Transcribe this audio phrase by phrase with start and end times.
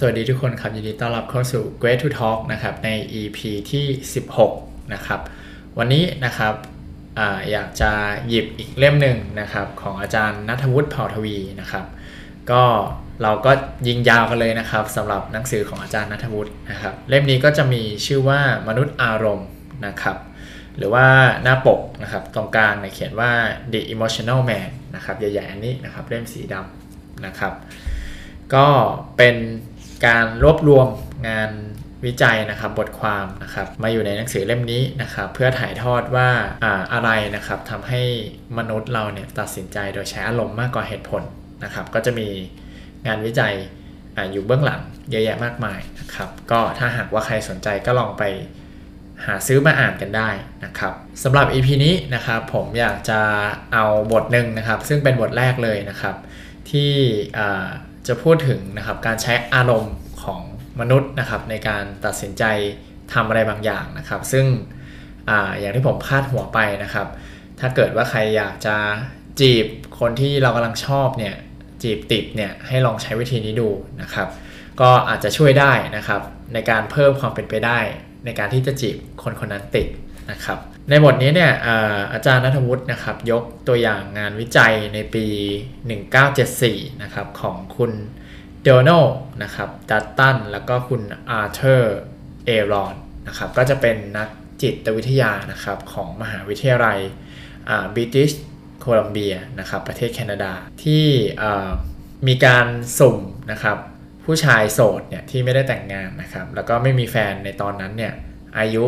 [0.00, 3.38] สวัสดีทุกคนครับ ยินดีต้อนรับเข้าสู่ Great to Talk นะครับใน EP
[3.70, 3.86] ที่
[4.40, 5.20] 16 นะครับ
[5.78, 6.54] วันนี้นะครับ
[7.18, 7.92] ออยากจะ
[8.28, 11.86] หยิบอีกเล่มหนึ่งนะครับของอาจารย์นัทวุฒิเผ่าทวีนะครับ
[12.50, 12.62] ก็
[13.22, 13.52] เราก็
[13.88, 19.48] ยิงยาวกันเลยนะครับสำหรับหนังสือของอาจารย์นัทวุฒินะครับ เล่มนี้ก็จะมีชื่อว่ามนุษย์อารมณ์
[19.86, 20.16] นะครับ
[20.76, 21.06] หรือว่า
[21.42, 23.32] หน้าปกนะครับตรงกลางเนี่ยเขียนว่า
[23.72, 27.54] the emotional man นะครับใหญ่ๆอันนี้นะครับเล่มสีดำนะครับ
[28.54, 28.68] ก็
[29.18, 29.36] เป็น
[30.06, 30.86] การรวบรวม
[31.28, 31.50] งาน
[32.06, 36.28] วิจัยนะครับบทความนะครับมาอยู่ในหนังสือเล่มนี้นะครับเพื่อถ่ายทอดว่า
[36.64, 38.02] อาอะไรนะครับทำให้
[38.58, 41.22] มนุษย์เราเนี่ยตัดสินใจโดยใช้อารมณ์มากกว่าเหตุผล
[41.64, 42.28] นะครับก็จะมี
[43.06, 43.54] งานวิจัย
[44.16, 48.22] ออยู่เบื้องหลังเยอะแยะมากมายนะครับก็ถ้าหากว่าใครสนใจก็ลองไป
[49.26, 50.30] หาซื้อมาอ่านกันได้
[50.64, 50.92] นะครับ
[51.22, 53.20] สำหรับ EP นี้นะครับผมอยากจะ
[53.72, 56.16] เอาบทหนึ่งนะครับซึ่งเป็นบทแรกเลยนะครับ
[56.70, 56.92] ที่
[58.08, 60.40] จะพูดถึงนะครับการใช้อารมณ์ของ
[60.80, 62.44] มนุษย์นะครับในการตัดสินใจ
[63.12, 64.46] ทำอะไรบางอย่างนะครับ ซึ่ง
[65.28, 67.06] ออย่างที่ผมคาดหัวไปนะครับ
[67.60, 68.76] ถ้าเกิดว่าใครอยากจะ
[69.40, 69.66] จีบ
[69.98, 71.34] คนที่เรากำลังชอบเนี่ย
[71.82, 73.68] จีบติดเนี่ยให้ลองใช้วิธีนี้ดู
[74.02, 74.28] นะครับ
[74.80, 76.20] ก็อาจจะช่วยได้นะครับ
[76.54, 77.78] ในการเพิ่มความเป็นไปได้
[78.24, 79.86] ในการที่จะจีบคนคนนั้นติด
[80.30, 80.58] นะครับ
[80.90, 81.52] ในบทนี้เนี่ย
[82.12, 85.26] อาจารย์นัทวุฒินะครับยกตัวอย่างงานวิจัยในปี
[86.14, 87.92] 1974 นะครับของคุณ
[88.62, 88.90] เดโน
[89.42, 91.98] นะครับดัตตันแล้วก็คุณอาร์เธอร์
[92.44, 92.94] เอรอน
[93.26, 94.28] นะครับก็จะเป็นนัก
[94.62, 96.98] จิตวิทยานะครับของมหาวิทยาลัย
[97.94, 98.30] บิทิช
[98.80, 100.52] โคลัมเบียนะครับประเทศแคนาดา
[100.84, 101.06] ที่
[102.26, 102.66] มีการ
[102.98, 103.18] สุ่ม
[103.52, 103.78] นะครับ
[104.24, 108.12] ผู้ชายโสดเนี่ยที่ไม่ได้แต่งงานนะครับแล้วก็ไม่มีแฟนในตอนนั้นเนี่ย
[108.58, 108.84] อายุ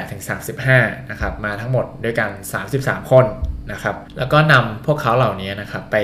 [0.00, 2.30] 18-35 นะครับ มาทั้งหมดด้วยกัน
[2.70, 3.26] 33 คน
[3.72, 5.96] นะครับ แล้วก็นำพวกเขาเหล่านี้นะครับไป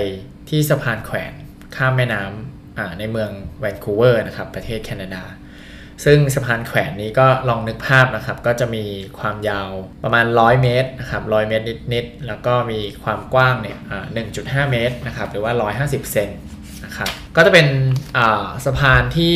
[0.49, 1.33] ที่สะพานแขวน
[1.75, 5.23] ข้ามแม่น้ำในเมืองแวนคูเวอร์นะครับ ประเทศแคนาดา
[6.05, 8.85] ซึ่งสะพานแขวนนี้ก็ลองนึกภาพนะครับ ก็จะมี
[9.19, 9.69] ความยาว
[10.03, 13.77] ประมาณ 100 เมตรนะครับ100 เมตรนิดๆ แล้วก็มีความกว้างเนี่ย
[14.25, 15.53] 1.5 เมตรนะครับ หรือว่า
[15.83, 16.29] 150 เซน
[16.85, 17.67] นะครับ ก็จะเป็น
[18.65, 19.35] สะพานที่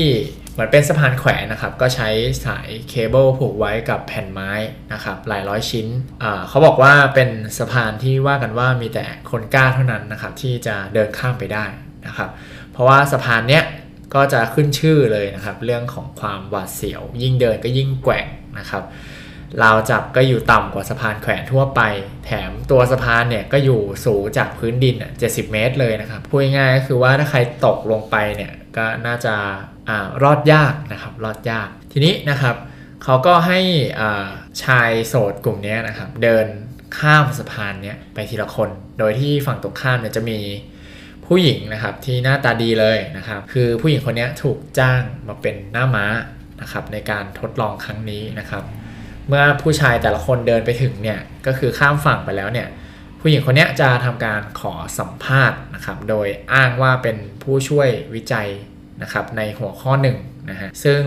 [0.57, 2.09] เหมือนเป็นสะพานแขวนนะครับ ก็ใช้
[2.45, 4.51] สายเคเบิลผูกไว้กับแผ่นไม้
[4.93, 5.87] นะครับ หลายร้อยชิ้น
[6.47, 11.65] เขาบอกว่าเป็นสะพานที่ว่ากันว่ามีแต่คนกล้าเท่านั้นนะครับ ที่จะเดินข้ามไปได้
[12.07, 12.29] นะครับ
[12.71, 13.63] เพราะว่าสะพานเนี้ย
[14.15, 18.27] ก็จะขึ้นชื่อเลยนะครับ เรื่องของความหวาดเสียว ยิ่งเดินก็ยิ่งแกว่ง
[18.59, 18.83] นะครับ
[19.63, 21.81] ราวจับก็อยู่ต่ำกว่าสะพานแขวนทั่วไป
[22.25, 29.35] แถมตัวสะพานเนี่ยก็อยู่สูงจากพื้นดิน 70 เมตรเลยนะครับพูดง่ายๆก็คือว่าถ้าใครตกลงไปเนี่ย ก็น่าจะ
[29.89, 29.91] อ
[30.23, 32.55] รอดยากนะครับรอดยาก ทีนี้นะครับ
[33.03, 33.59] เขาก็ให้
[34.63, 36.45] ชายโสดกลุ่มนี้นะครับเดิน
[36.99, 40.39] ข้ามสะพานเนี้ยไปทีละคน โดยที่ฝั่งตรงข้ามเนี่ยจะมี
[41.25, 46.05] ผู้หญิงนะครับที่หน้าตาดีเลยนะครับ คือผู้หญิงคนนี้ถูกจ้างมาเป็นหน้าม้า
[46.61, 48.63] นะครับในการทดลองครั้งนี้นะครับ
[49.27, 52.67] เมื่อผู้ชายแต่ละคนเดินไปถึงเนี่ยก็คือข้ามฝั่งไปแล้วเนี่ย
[53.27, 58.49] ผู้หญิงคนนี้จะทำการขอสัมภาษณ์นะครับ โดยอ้างว่าเป็นผู้ช่วยวิจัย
[59.01, 60.17] นะครับในหัวข้อหนึ่ง
[60.49, 61.01] นะฮะ ซึ่ง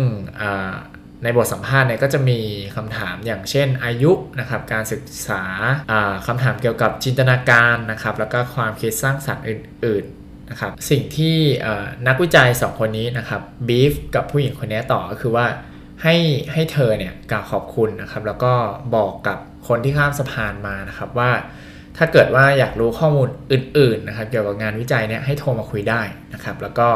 [1.23, 2.41] ในบทสัมภาษณ์เนี่ยก็จะมี
[2.77, 5.43] คำถามอย่างเช่นอายุนะครับการศึกษา
[6.27, 11.37] คำถามเกี่ยวกับจินตนาการนะครับ แล้วก็ความคิดสร้างสรรค์อื่นๆนะครับ สิ่งที่
[12.07, 15.47] นักวิจัย 2 คนนี้นะครับบีฟกับผู้หญิงคนนี้ต่อก็คือว่า
[16.03, 16.17] ให้
[16.53, 18.53] ให้เธอเนี่ยกล่าวขอบคุณนะครับ แล้วก็
[18.97, 19.39] บอกกับ
[19.69, 21.33] คนที่ข้ามสะพานมานะครับว่า
[21.99, 26.03] ถ้าเกิดว่าอยากรู้ข้อมูลอื่นๆนะครับเกี่ยวกับงานวิจัยเนี่ยให้โทรมาคุยได้
[26.35, 26.89] นะครับ แล้วก็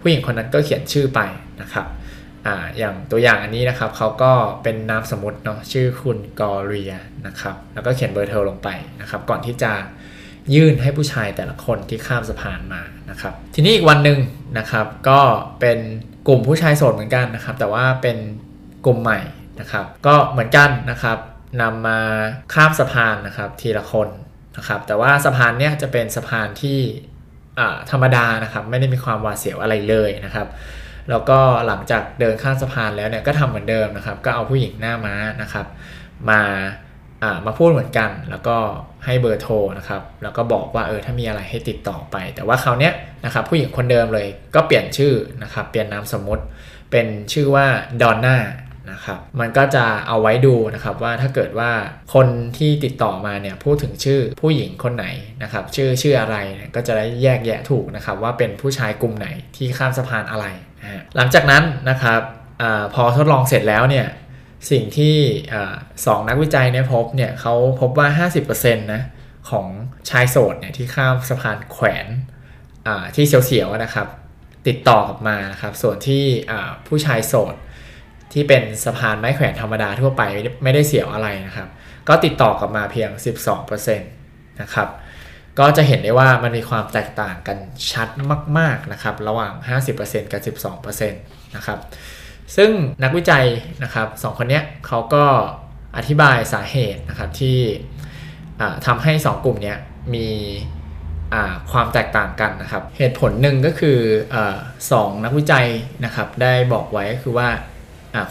[0.00, 1.20] ผู้หญิงคนนั้นก็เขียนชื่อไป
[1.62, 1.86] นะครับ
[2.46, 4.32] อ่าอย่างตัวอย่างอันนี้นะครับเขาก็
[4.62, 6.94] เป็นนามสมมติเนาะชื่อคุณกอเรีย
[7.26, 8.68] นะครับแล้วก็เขียนเบอร์โทรลงไป
[9.00, 9.72] นะครับ ก่อนที่จะ
[10.54, 14.18] ยื่นให้ผู้ชายแต่ละคนที่ข้ามสะพานมานะครับ ทีนี้อีกวันหนึ่ง
[14.58, 15.20] นะครับ ก็
[15.60, 15.78] เป็น
[16.28, 18.16] กลุ่มผู้ชายโสดเหมือนกันนะครับ แต่ว่าเป็น
[18.86, 19.20] กลุ่มใหม่
[19.60, 21.18] นะครับ ก็เหมือนกันนะครับ
[21.60, 21.98] นำมา
[22.54, 24.08] ข้ามสะพานนะครับ ทีละคน
[24.56, 26.78] นะครับแต่ว่าสะพานเนี้ยจะเป็นสะพานที่
[27.90, 30.48] ธรรมดานะครับไม่ได้มีความหวาดเสียวอะไรเลยนะครับ
[31.10, 35.66] แล้วก็หลังจากเดินข้ามสะพานแล้วเนี่ยก็ทำเหมือนเดิมนะครับ ก็เอาผู้หญิงหน้าม้านะครับ
[36.30, 36.42] มา
[37.46, 38.56] มาพูดเหมือนกัน แล้วก็
[39.04, 42.90] ให้เบอร์โทรนะครับแล้วก็บอกว่าเออถ้ามีอะไรให้ติดต่อไป แต่ว่าคราวนี้
[43.24, 46.44] นะครับผู้หญิงคนเดิมเลยก็เปลี่ยนชื่อนะครับเปลี่ยนนามสมมติ
[46.90, 47.66] เป็นชื่อว่า
[48.02, 48.36] ดอนน่า
[48.90, 51.70] นะครับมันก็จะเอาไว้ดูนะครับว่าถ้าเกิดว่า
[52.14, 52.26] คน
[52.58, 55.06] ที่ติดต่อมาเนี่ยพูดถึงชื่อผู้หญิงคนไหน
[55.42, 56.36] นะครับชื่อชื่ออะไร
[56.74, 60.46] ก็จะได้แยกแยะถูกนะครับว่าเป็นผู้ชายกลุ่มไหนที่ข้ามสะพานอะไร
[61.16, 62.20] หลังจากนั้นนะครับ
[62.62, 62.64] อ
[62.94, 64.06] พอทดลองเสร็จแล้วเนี่ย
[64.70, 65.16] สิ่งที่
[66.06, 69.02] สองนักวิจัยเนี่ยพบเนี่ยเขาพบว่า 50%นะ
[69.50, 69.66] ของ
[70.10, 72.06] ชายโสดเนี่ยที่ข้ามสะพานแขวน
[73.14, 74.08] ที่เสียวๆนะครับ
[74.68, 76.24] ติดต่อกลับมาครับส่วนที่
[76.86, 77.54] ผู้ชายโสด
[78.32, 80.22] ที่เป็นสะพานไม้แขวนธรรมดาทั่วไป
[80.62, 81.68] ไม่ได้เสียวอะไรนะครับ
[82.08, 83.10] ก็ติดต่อกลับมาเพียง
[83.66, 84.88] 12%นะครับ
[85.58, 87.58] ก็จะเห็นได้ว่ามันมีความแตกต่างกัน
[87.92, 88.08] ชัด
[88.58, 89.52] มากๆนะครับระหว่าง
[89.92, 91.78] 50%กับ 12%นะครับ
[92.56, 92.70] ซึ่ง
[93.02, 93.46] นักวิจัย
[93.82, 95.24] นะครับสองคนนี้เขาก็
[95.96, 97.58] อธิบายสาเหตุนะครับที่
[98.86, 99.74] ทำให้ 2 กลุ่มนี้
[100.14, 100.28] มี
[101.72, 103.98] ความแตกต่างกันนะครับ เหตุผลหนึ่งก็คือ
[104.34, 104.36] อ
[104.92, 105.66] สองนักวิจัย
[106.04, 107.48] นะครับได้บอกไว้ก็คือว่า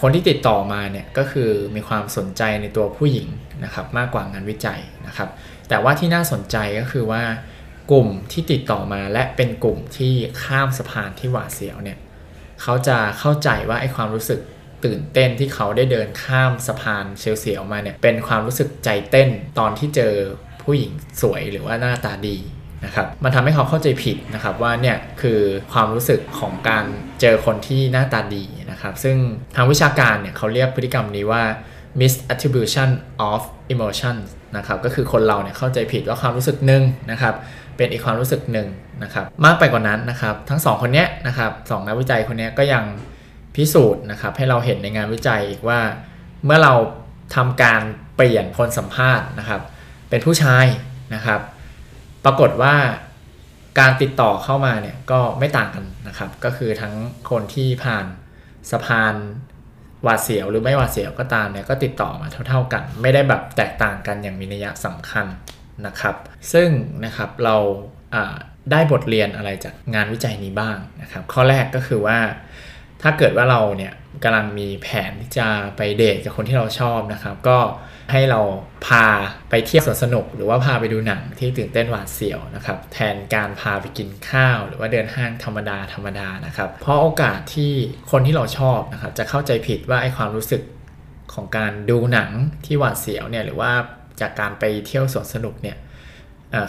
[0.02, 3.28] คนที่ติดต่อมาเนี่ยก็คือมีความสนใจในตัวผู้หญิง
[3.64, 5.30] นะครับมากกว่างานวิจัยนะครับ
[5.70, 7.24] แต่ว่าที่น่าสนใจก็คือว่า
[7.92, 10.14] กลุ่มที่ติดต่อมาและเป็นกลุ่มที่
[10.44, 11.98] ข้ามสะพานที่หวาดเสียวเนี่ย
[12.62, 14.40] เขาจะเข้าใจว่าไอ้ความรู้สึก
[14.86, 19.30] ตื่นเต้นที่เขาได้เดินข้ามสะพานเสียวๆมาเนี่ยเป็นความรู้สึกใจเต้น
[19.60, 20.14] ตอนที่เจอ
[20.64, 20.92] ผู้หญิง
[21.22, 22.38] สวยหรือว่าหน้าตาดี
[22.86, 25.40] นะครับมันทำให้เขาเข้าใจผิดนะครับว่าเนี่ยคือ
[25.74, 26.86] ความรู้สึกของการ
[27.22, 29.18] เจอคนที่หน้าตาดีนะครับซึ่ง
[29.56, 31.44] ทางวิชาการเนี่ยเขาเรียกพฤติกรรมนี้ว่า
[32.00, 32.90] misattribution
[33.30, 33.42] of
[33.74, 34.26] emotions
[34.58, 37.36] นะครับก็คือคนเราเนี่ยเข้าใจผิดว่าความรู้สึกหนึ่งนะครับ
[37.78, 38.68] เป็นอีกความรู้สึกหนึ่ง
[39.04, 42.84] นะครับมากไปกว่านั้นนะครับทั้งสองคนนี้นะครับสองนักวิจัยคนนี้ก็ยัง
[43.56, 45.80] พิสูจน์นะครับให้เราเห็นในงานวิจัยอีกว่า
[46.46, 46.74] เมื่อเรา
[47.36, 47.82] ทำการ
[48.16, 49.62] เปลี่ยนคนสัมภาษณ์นะครับ
[50.10, 50.66] เป็นผู้ชาย
[51.16, 51.40] นะครับ
[52.26, 52.76] ปรากฏว่า
[53.80, 56.94] การติดต่อเข้ามาเนี่ยก็ไม่ต่างกันนะครับ ก็คือทั้ง
[57.30, 58.06] คนที่ผ่าน
[58.72, 59.16] สะพาน
[60.04, 65.26] หวาดเสียวหรือไม่หวาดเสียวก็ตามเนี่ยก็ติดต่อมาเท่า ๆกัน ไม่ได้แบบแตกต่างกันอย่างมีนัยสำคัญ
[65.86, 66.16] นะครับ
[66.54, 66.70] ซึ่ง
[67.06, 67.56] นะครับเรา
[68.72, 72.20] ได้บทเรียนอะไรจากงานวิจัยนี้บ้างนะครับ ข้อแรกก็คือว่า
[73.04, 73.94] ถ้าเกิดว่าเราเนี่ย
[74.24, 77.60] กำลังมีแผนที่จะไปเดทกับคนที่เราชอบนะครับ ก็
[78.12, 78.42] ให้เรา
[78.88, 79.06] พา
[79.50, 87.74] ไปเที่ยวสวนสนุก หรือว่าพาไปดูหนังที่ตื่นเต้นหวาดเสียวนะครับ แทนการพาไปกินข้าว หรือว่าเดินห้างธรรมดาธรรมดานะครับ เพราะโอกาสที่
[88.12, 90.62] คนที่เราชอบนะครับจะเข้าใจผิดว่าไอ้ความรู้สึก
[91.34, 92.32] ของการดูหนัง
[92.66, 93.72] ที่หวาดเสียวเนี่ยหรือว่า
[94.22, 95.78] จากการไปเที่ยวสวนสนุกเนี่ย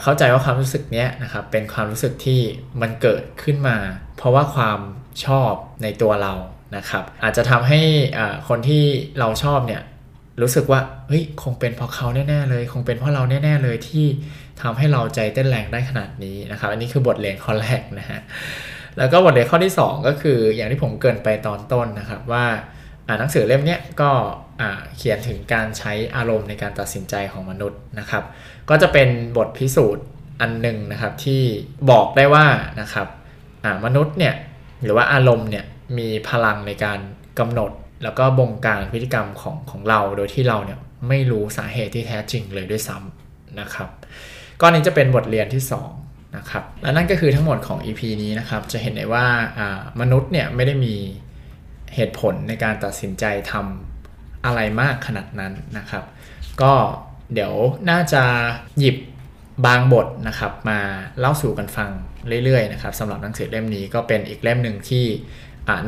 [0.03, 2.41] เข้าใจว่าความรู้สึกนี้นะครับเป็นความรู้สึกที่
[2.81, 3.77] มันเกิดขึ้นมา
[4.17, 4.79] เพราะว่าความ
[5.25, 5.53] ชอบ
[5.83, 6.33] ในตัวเรา
[6.77, 7.81] นะครับอาจจะทำให้
[8.49, 8.85] คนที่
[9.19, 9.83] เราชอบเนี่ย
[10.43, 14.07] รู้สึกว่าเฮ้ยคงเป็นเพราะเขาแน่ๆเลย คงเป็นเพราะเราแน่ๆเลยที่
[14.63, 18.21] ทำให้เราใจเต้นแรงได้ขนาดนี้นะครับ อันนี้คือบทเรียนข้อแรกนะฮะ
[18.99, 22.45] แล้วก็บทเรียนข้อที่ 2 ก็คืออย่างที่ผมเกินไปตอนต้นนะครับว่า
[23.19, 24.11] หนังสือเล่มนี้ก็
[24.97, 28.25] เขียนถึงการใช้อารมณ์ในการตัดสินใจของมนุษย์นะครับ
[28.71, 30.05] ก็จะเป็นบทพิสูจน์
[30.41, 31.43] อันหนึ่งนะครับที่
[31.91, 32.47] บอกได้ว่า
[32.81, 33.09] นะครับ
[33.85, 34.35] มนุษย์เนี่ย
[34.85, 35.65] หรือว่าอารมณ์เนี่ย
[35.99, 36.99] มีพลังในการ
[37.39, 37.71] กำหนด
[38.05, 40.79] แล้วก็บงการพฤติกรรมของของเราโดยที่เราเนี่ย
[41.09, 43.89] ไม่รู้สาเหตุที่แท้จริงเลยด้วยซ้ำนะครับ
[44.61, 45.63] ก็นี้จะเป็นบทเรียนที่
[45.99, 49.27] 2 นะครับ และนั่นก็คือทั้งหมดของ EP นี้นะครับ จะเห็นได้ว่า
[50.01, 50.95] มนุษย์เนี่ยไม่ได้มี
[51.95, 56.05] เหตุผลในการตัดสินใจทำอะไรมากขนาดนั้นนะครับ
[56.63, 56.75] ก็
[57.35, 57.55] เดี๋ยว
[57.91, 58.25] น่าจะ
[58.79, 58.97] หยิบ
[59.67, 60.81] บางบทนะครับมา
[61.19, 61.91] เล่าสู่กันฟัง
[62.45, 65.07] เรื่อยๆนะครับสำหรับหนังสือเล่มนี้ก็เป็นอีกเล่มหนึ่งที่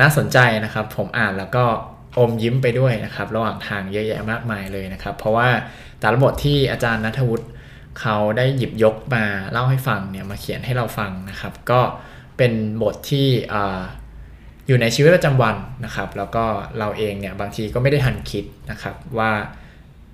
[0.00, 1.64] น่าสนใจนะครับ ผมอ่านแล้วก็
[2.18, 5.48] อมยิ้มไปด้วยนะครับ ระหว่างทางเยอะแยะมากมายเลยนะครับ เพราะว่า
[6.00, 7.46] แต่ละบทที่อาจารย์นัทวุฒิ
[8.00, 11.80] เขาได้หยิบยกมาเล่าให้ฟังเนี่ยมาเขียนให้เราฟังนะครับ ก็
[12.38, 12.52] เป็น
[12.82, 13.28] บทที่
[14.66, 16.44] อยู่ในชีวิตประจำวันนะครับ แล้วก็
[16.78, 19.32] เราเองเนี่ยบางทีก็ไม่ได้ทันคิดนะครับว่า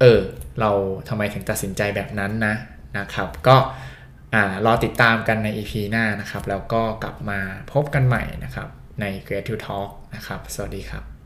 [0.00, 0.20] เออ
[0.60, 0.70] เรา
[1.08, 2.54] ทำไมถึงตัดสินใจแบบนั้นนะ
[2.98, 3.56] นะครับ ก็
[4.66, 7.40] รอติดตามกันใน EP หน้านะครับ แล้วก็กลับมา
[7.72, 8.68] พบกันใหม่นะครับ
[9.00, 11.19] ใน Creative Talk นะครับ สวัสดีครับ